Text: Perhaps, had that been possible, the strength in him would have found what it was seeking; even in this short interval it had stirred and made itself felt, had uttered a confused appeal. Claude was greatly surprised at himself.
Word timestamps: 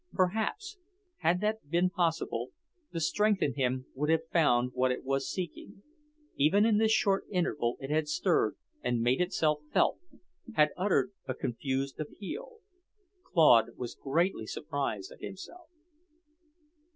Perhaps, 0.13 0.79
had 1.17 1.41
that 1.41 1.69
been 1.69 1.91
possible, 1.91 2.49
the 2.91 2.99
strength 2.99 3.43
in 3.43 3.53
him 3.53 3.85
would 3.93 4.09
have 4.09 4.27
found 4.33 4.71
what 4.73 4.91
it 4.91 5.03
was 5.03 5.29
seeking; 5.29 5.83
even 6.35 6.65
in 6.65 6.79
this 6.79 6.91
short 6.91 7.25
interval 7.29 7.77
it 7.79 7.91
had 7.91 8.07
stirred 8.07 8.55
and 8.81 9.03
made 9.03 9.21
itself 9.21 9.59
felt, 9.71 9.99
had 10.55 10.71
uttered 10.75 11.11
a 11.27 11.35
confused 11.35 11.99
appeal. 11.99 12.55
Claude 13.23 13.77
was 13.77 13.93
greatly 13.93 14.47
surprised 14.47 15.11
at 15.11 15.21
himself. 15.21 15.69